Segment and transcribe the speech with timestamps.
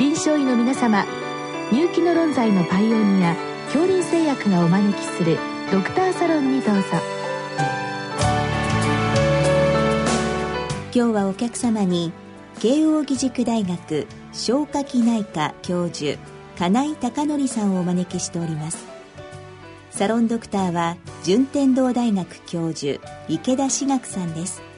[0.00, 1.04] 臨床医の皆様
[1.70, 3.36] 入気の論剤のパイオニア
[3.66, 5.36] 恐林製薬がお招きする
[5.70, 6.82] ドクターサロンにどうぞ。
[10.94, 12.14] 今日はお客様に
[12.60, 16.18] 慶應義塾大学消化器内科教授
[16.56, 18.86] 金井孝則さんをお招きしております。
[19.90, 24.69] サロンドクターは順天堂大学教授池田志学さんです。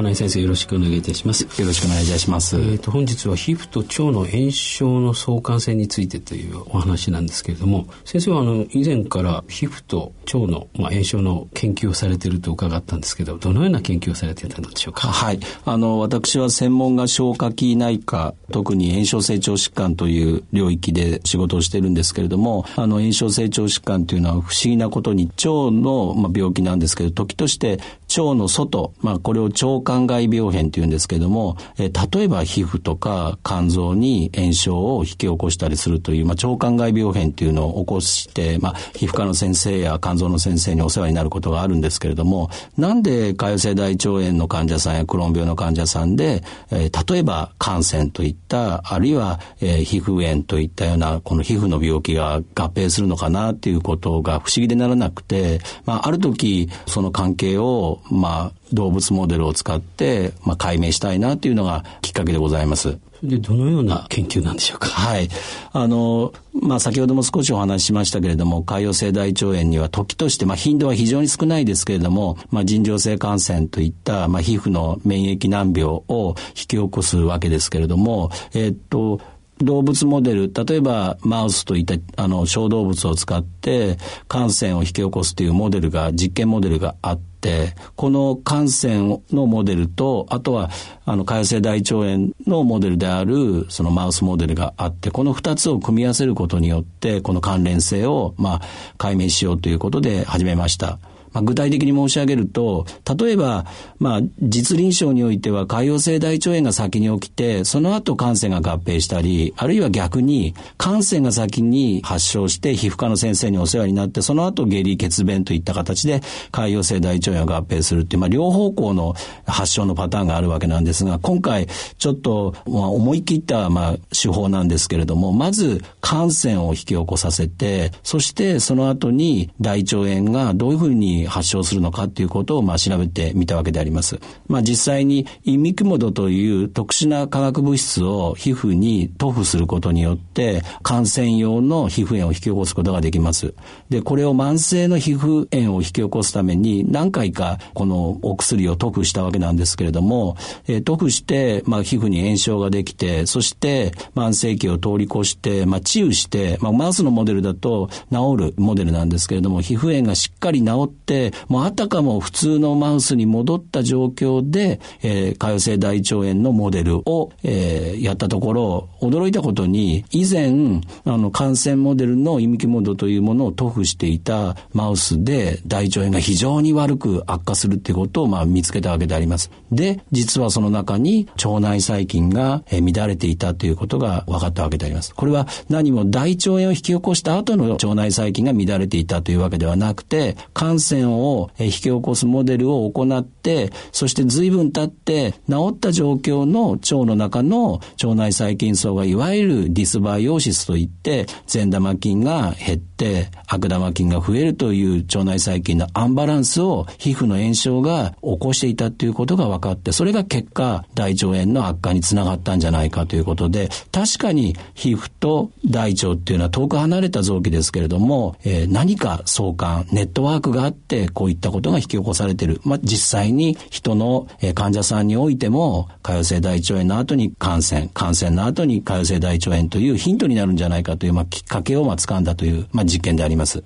[0.00, 1.42] 金井先生よろしくお願いいたします。
[1.42, 2.56] よろしくお願いいたします。
[2.56, 15.08] えっ、ー、と、本日は皮膚と腸の炎症の相関性についてというお話なんですけれども、先生はあの、以前から皮膚と腸の、まあ、炎症の研究をされていると伺ったんですけど、どのような研究をされていたのでしょうか？
[15.08, 15.40] はい。
[15.66, 27.80] あの、私は専門が消化器内科、特に炎症成長疾患という領域で仕事をしているんですけれども、あの、炎症成長疾患というのは不思議なことに腸の、まあ、病気なんですけど、時として
[28.18, 62.98] 腸の外、まあ、これを腸管外病変というんですけども、えー、例えば皮膚とか肝臓に炎症を引き起こしたりするという、まあ、腸管外病変というのを起こして、まあ、皮膚科の先生や肝臓の先生にお世話になることがあるんですけれども、なんで潰瘍性大腸炎の患者さんやクローン病の患者さんで、えー、例えば感染といった、あるいは、えー、皮膚炎といったような、この皮膚の病気が合併するのかなっていうことが不思議でならなくて、まあ、ある時、その関係をまあ、動物モデルを使って、まあ、解明したいなというのがきっかけでございます。
[63.22, 64.88] で、どのような研究なんでしょうか？
[64.88, 65.28] はい。
[65.72, 79.20] あの、まあ、先ほども少しお話ししましたけれども、潰瘍性大腸炎には時として、まあ、頻度は非常に少ないですけれども、まあ、尋常性感染といった、まあ、皮膚の免疫難病を引き起こすわけですけれども、えっと、
[79.60, 90.70] 動物モデル、例えばマウスといったあの小動物を使って感染を引き起こすというモデルが、実験モデルがあって、この感染のモデルと、あとは
[91.04, 98.60] あの潰瘍性大腸炎のモデルであるそのマウスモデルがあって、この二つを組み合わせることによって、この関連性をまあ
[98.96, 100.98] 解明しようということで始めました。
[101.32, 102.86] まあ、具体的に申し上げると、
[103.18, 103.66] 例えば、
[103.98, 116.20] まあ、実臨床においては、潰瘍性大腸炎が先に起きて、その後感染が合併したり、あるいは逆に、感染が先に発症して、皮膚科の先生にお世話になって、その後下痢、血便といった形で、
[116.52, 119.14] 潰瘍性大腸炎が合併するっていう、まあ、両方向の
[119.46, 121.66] 発症のパターンがあるわけなんですが、今回、
[121.98, 134.20] ちょっと、まあ、思い切った、まあ、手法なんですけれども、まず、感染を引き起こさせて、そしてその後に大腸炎がどういうふうに発症するのかっていうことをまあ調べてみたわけであります。
[134.48, 143.54] まあ実際にイミクモドという特殊な化学物質を皮膚に塗布することによって感染用の皮膚炎を引き起こすことができます。
[143.88, 161.09] で、これを慢性の皮膚炎を引き起こすために何回かこのお薬を塗布したわけなんですけれども、えー、塗布してまあ皮膚に炎症ができて、そして慢性期を通り越してまあ治癒して、まあマウスのモデルだと治るモデルなんですけれども、皮膚炎がしっかり治って、
[161.48, 179.50] もうあたかも普通のマウスに戻った状況で、えー、潰瘍性大腸炎のモデルを、えー、やったところ、驚いたことに、以前、あの、感染モデルのイミキモードというものを塗布していたマウスで、大腸炎が非常に悪く悪化するっていうことを、まあ、見つけたわけであります。
[179.72, 185.14] で、実はその中に腸内細菌が、え、乱れていたということが分かったわけであります。
[185.14, 222.60] これは何も大腸炎を引き起こした後の腸内細菌が乱れていたというわけではなくて、感染を引き起こすモデルを行って、そして随分経って治った状況の腸の中の腸内細菌層がいわゆるディスバイオーシスといって善玉菌が減って悪玉菌が増えるという腸内細菌のアンバランスを皮膚の炎症が起こしていたということが分かってそれが結果大腸炎の悪化につながったんじゃないかということで確かに皮膚と大腸っていうのは遠く離れた臓器ですけれども、えー、何か相関ネットワークがあってこういったことが引き起こされている。
[222.64, 233.62] まあ、実際に人の患者さんにおいても、潰瘍性大腸炎の後に感染、感染の後に潰瘍性大腸炎というヒントになるんじゃないかという、まあ、きっかけをまあ掴んだという、まあ、実験であります。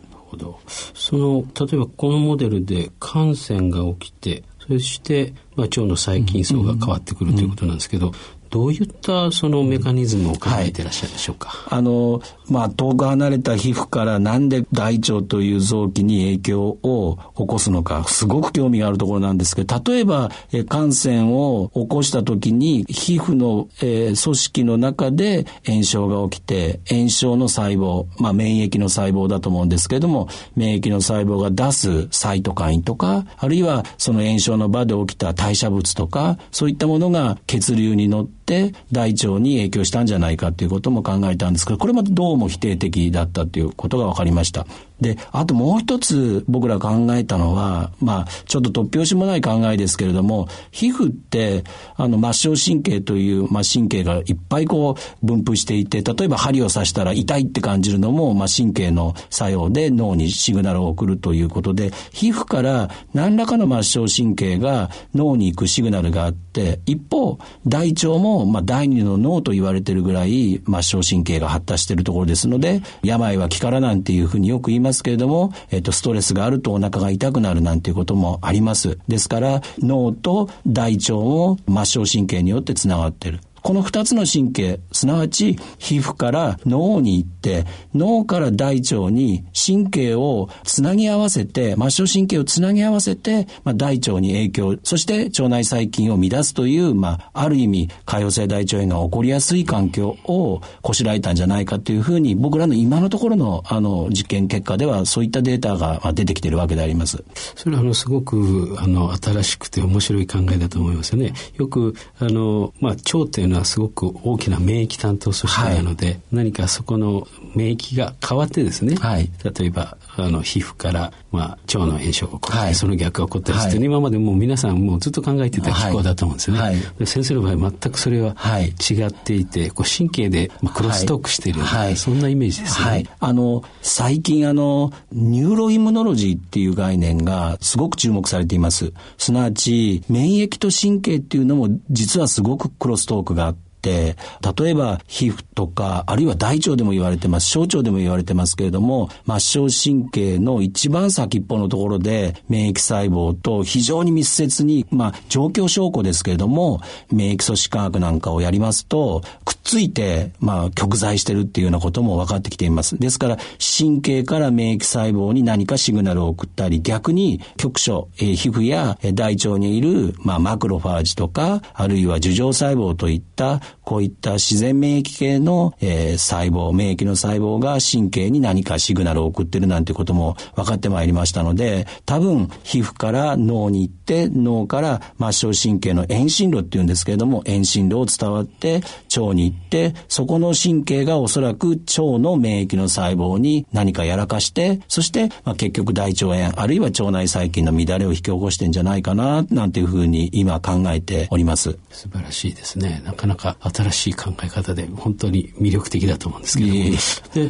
[0.94, 8.12] その、例えばこのモデルで感染が起きて、そして、まあ、腸の細菌層が変わってくるということなんですけど、
[8.54, 44.66] どういったそのメカニズムを考えていらっしゃるでしょうか、はい、あの、まあ、遠く離れた皮膚からなんで大腸という臓器に影響を起こすのか、すごく興味があるところなんですけど、例えば、え感染を起こした時に、皮膚の、えー、組織の中で炎症が起きて、炎症の細胞、まあ、免疫の細胞だと思うんですけれども、免疫の細胞が出すサイトカインとか、あるいはその炎症の場で起きた代謝物とか、そういったものが血流に乗って大腸に影響したんじゃないかということも考えたんですけど、これもどうも否定的だったということが分かりました。
[45.00, 51.64] で、あともう一つ僕ら考えたのは、まあ、ちょっと突拍子もない考えですけれども、皮膚って、
[51.96, 78.98] あの、末梢神経という、まあ、神経がいっぱいこう分布していて、例えば針を刺したら痛いって感じるのも、まあ、神経の作用で脳にシグナルを送るということで、皮膚から何らかの末梢神経が脳に行くシグナルがあって、一方、大腸も、まあ、第二の脳と言われてるぐらい末梢神経が発達しているところですので、病は気からなんていうふうによく言いますけれども、えっ、と、ストレスがあるとお腹が痛くなるなんていうこともあります。
[79.08, 83.40] ですから、脳と大腸も末梢神経によってつながっている。
[83.64, 87.64] この二つの神経、すなわち皮膚から脳に行って、
[87.94, 107.24] 脳から大腸に神経をつなぎ合わせて、末梢神経をつなぎ合わせて、まあ、大腸に影響、そして腸内細菌を乱すという、まあ、ある意味、潰瘍性大腸炎が起こりやすい環境をこしらえたんじゃないかというふうに、僕らの今のところの、あの、実験結果では、そういったデータが出てきているわけであります。
[107.54, 111.32] それは、あの、すごく、あの、新しくて面白い考えだと思いますよね。
[111.56, 126.62] よく、あの、まあ、腸っていうのはすごく大きな免疫担当組織なので、はい、何かそこの免疫が変わってですね、はい、例えばあの皮膚から、まあ、腸の炎症が起こって、はい、その逆が起こったりして、はい、今までもう皆さんもうずっと考えてた機構だと思うんですよね。
[126.62, 133.06] はい、先生の場合全くそれは違っていて、こう神経で、まあ、クロストークしているような、そんなイメージですね。
[133.18, 138.92] あの最近あの neuroimmunology っていう概念がすごく注目されています。
[139.18, 143.43] すなわち免疫と神経っていうのも実はすごくクロストークが
[143.84, 144.16] て、
[144.58, 156.80] 例えば皮膚とか、あるいは大腸でも言われてます、小腸でも言われてますけれども、末梢神経の一番先っぽのところで免疫細胞と非常に密接に、まあ、状況証拠ですけれども、
[157.12, 162.98] 免疫組織科学なんかをやりますと、くっついて、まあ、極在してるっていうようなことも分かってきています。
[162.98, 163.38] ですから、
[163.78, 188.82] 神経から免疫細胞に何かシグナルを送ったり、逆に局所、えー、皮膚や大腸にいる、まあ、マクロファージとか、あるいは樹状細胞といったこういった自然免疫系の、えー、細胞、免疫の細胞が神経に何かシグナルを送ってるなんてことも分かってまいりましたので、多分皮膚から脳に行って、脳から末梢神経の遠心路っていうんですけれども、遠心路を伝わって
[189.16, 201.78] 腸に行って、そこの神経がおそらく腸の免疫の細胞に何かやらかして、そして、まあ、結局大腸炎、あるいは腸内細菌の乱れを引き起こしてんじゃないかな、なんていうふうに今考えております。
[201.90, 203.02] 素晴らしいですね。
[203.04, 206.70] なかなか新しい考え方で本当に魅力的だと思うんですけど。
[206.70, 206.74] も、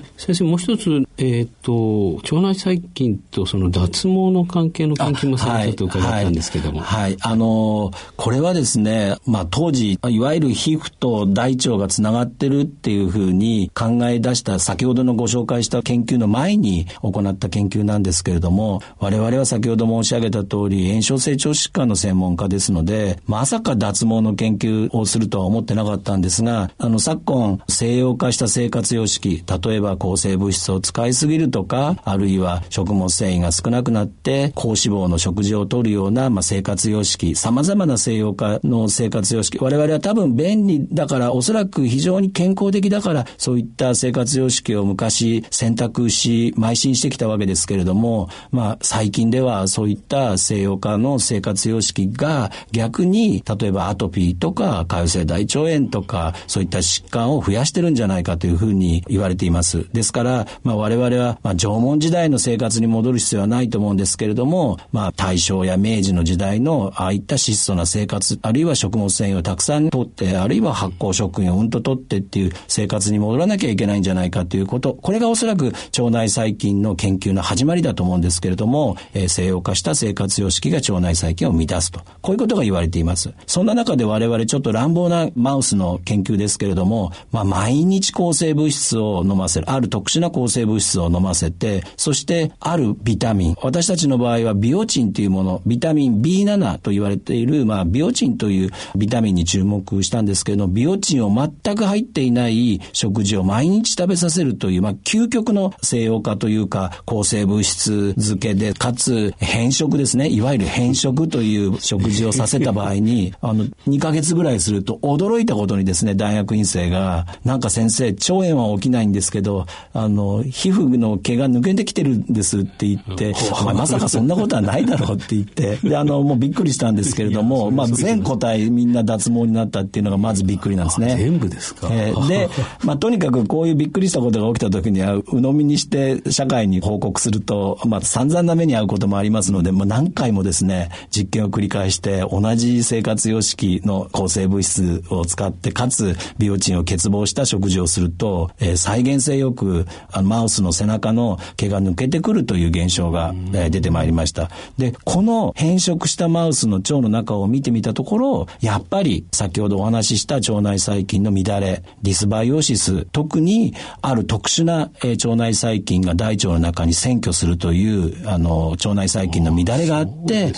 [0.00, 59.87] で先生もう一つ、えっ、ー、と腸内細菌とその脱毛の関係の研究もされたと伺ったんですけども、はい、はい、あのこれはですね、まあ、当時いわゆる皮膚と大腸がつながってるっていうふうに考え出した先ほどのご紹介した研究の前に行った研究なんですけれども我々は先ほど申し上げた通り炎症性腸疾患の専門家ですのでまさか脱毛の研究をするとは思ってなかったんですが、あの、昨今、西洋化した生活様式、例えば抗生物質を使いすぎるとか、あるいは食物繊維が少なくなって、高脂肪の食事をとるような、まあ、生活様式、様々な西洋化の生活様式、我々は多分便利だから、おそらく非常に健康的だから、そういった生活様式を昔選択し、邁進してきたわけですけれども、まあ、最近ではそういった西洋化の生活様式が逆に、例えばアトピーとか、潰瘍性大腸炎とか、そういった疾患を増やしてるんじゃないかというふうに言われています。
[59.93, 82.01] ですから、まあ、我々は、まあ、縄文時代の生活に戻る必要はないと思うんですけれども、まあ、大正や明治の時代のああいった質素な生活、あるいは食物繊維をたくさん取って、あるいは発酵食品をうんと取ってっていう生活に戻らなきゃいけないんじゃないかということ、これがおそらく腸内細菌の研究の始まりだと思うんですけれども、えー、西洋化した生活様式が腸内細菌を乱すと。
[82.23, 83.32] こういうことが言われています。
[83.46, 131.17] そんな中で我々ちょっと乱暴なマウスの研究ですけれども、まあ、毎日抗生物質を飲ませる、ある特殊な抗生物質を飲ませて、そしてあるビタミン、私たちの場合はビオチンというもの、ビタミン B7 と言われている、まあ、ビオチンというビタミンに注目したんですけれども、ビオチンを全く入っていない食事を毎日食べさせるという、まあ、究極の西洋化というか、抗生物質漬けで、かつ変色ですね、いわゆる変色という食事をさせた場合に、あの、2ヶ月ぐらいすると驚いたことにですね、大学院生が、なんか先生、腸炎は起きないんですけど、あの、皮膚の毛が抜けてきてるんですって言って、 お前まさかそんなことはないだろうって言って、で、あの、もうびっくりしたんですけれども、まあ、全個体みんな脱毛になったっていうのがまずびっくりなんですね。
[131.17, 132.48] 全部ですか、えー、で、
[132.84, 154.50] まあ、とにかくこういうびっくりしたことが起きた時には、鵜呑みにして社会に報告すると、まあ、散々な目に遭うこともありますので、まあ、何回もですね、実験を繰り返して、同じ生活様式の抗生物質を使って、かつ、ビオチンを欠乏した食事をすると、えー、再現性よく、あのマウスの背中の毛が抜けてくるという現象が、えー、出てまいりました。
[154.78, 170.52] で、この変色したマウスの腸の中を見てみたところ、やっぱり先ほどお話しした腸内細菌の乱れ、ディスバイオシス、特にある特殊な、えー、腸内細菌が大腸の中に占拠するという、あの、腸内細菌の乱れがあって、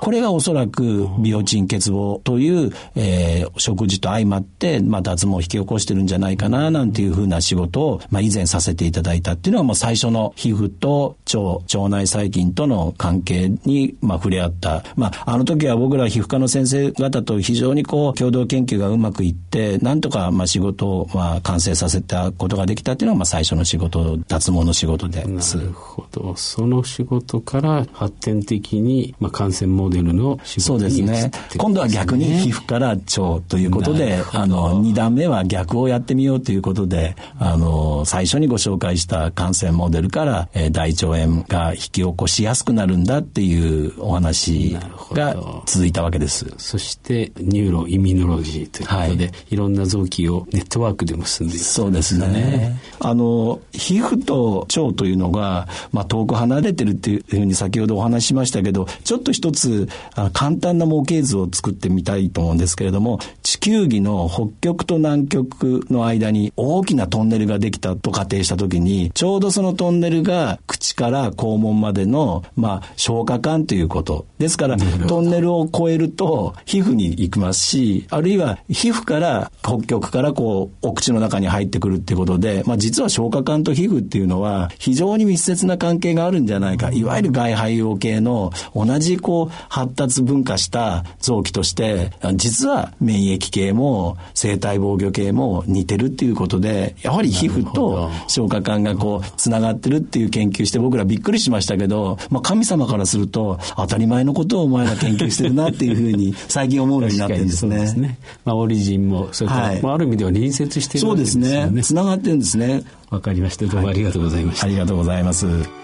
[0.00, 11.38] これがおそらくビオチン欠乏という、えー、食事と相まって、まあ、脱毛を引き起こしてるんじゃないかな、なんていうふうな仕事を、まあ、以前させていただいたっていうのは、もう最初の皮膚と腸、
[11.78, 14.84] 腸内細菌との関係に、まあ、触れ合った。
[14.96, 25.56] まあ、あの時は僕ら皮膚科の先生方と非常にこう、共同研究がうまくいって、なんとか、まあ、仕事を、まあ、完成させたことができたっていうのが、まあ、最初の仕事、脱毛の仕事です。
[25.56, 26.34] なるほど。
[26.36, 31.30] その仕事から発展的に、まあ、感染モデルの仕事に、ね、そうですね。
[31.58, 44.76] 今度は逆に皮膚から腸ということで、あの、二段目は逆をやってみようということで、あの、最初にご紹介した感染モデルから、えー、大腸炎が引き起こしやすくなるんだっていうお話
[45.12, 46.46] が続いたわけです。
[46.58, 52.78] そして、 neuroimmunology ということで、はい、いろんな臓器をネットワークで結んでいく、ね、そうですね。
[53.00, 59.79] あの、皮膚と腸というのが、まあ、遠く離れてるっていうふうに先ほどお話ししましたけど、ちょっと一つ、
[60.14, 74.26] あ簡単な模型図を作ってみたいと思うんですけれども、地球儀の北極と南極の間に大きなトンネルができたと仮定したときに、ちょうどそのトンネルが口から肛門までの、まあ、消化管ということ。
[74.38, 86.90] ですから、トンネルを越えると皮膚に行きますし、あるいは皮膚から北極からこう、お口の中に入ってくるっていうことで、まあ、実は消化管と皮膚っていうのは非常に密接な関係があるんじゃないか。
[86.90, 107.78] いわゆる外肺用系の同じこう、発達分化した臓器として、実は免疫系も生体防御系も似てるっていうことで、やはり皮膚と消化管がこう、つながってるっていう研究して僕らびっくりしましたけど、まあ神様からすると当たり前のことをお前ら研究してるなっていうふうに 最近思うようになってるんですね。
[107.78, 108.18] ですね。
[108.44, 111.44] まあオリジンも、それから、はい、まあある意味では隣接してるわけですね。
[111.44, 111.82] そうですね。
[111.84, 112.82] つながってるんですね。
[113.10, 113.66] わかりました。
[113.66, 114.66] どうもありがとうございました。
[114.66, 115.79] はい、ありがとうございます。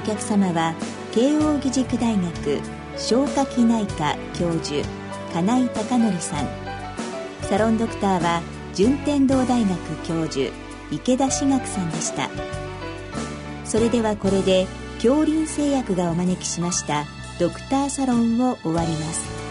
[0.00, 0.74] お客様は
[1.12, 2.60] 慶應義塾大学
[2.96, 4.82] 消化器内科教授
[5.34, 6.48] 金井孝則さん。
[7.42, 8.40] サロンドクターは
[8.72, 10.50] 順天堂大学教授
[10.90, 12.30] 池田志学さんでした。
[13.66, 17.04] それではこれで恐竜製薬がお招きしました
[17.38, 19.49] ドクターサロンを終わります。